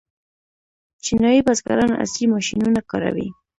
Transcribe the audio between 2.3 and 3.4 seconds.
ماشینونه کاروي.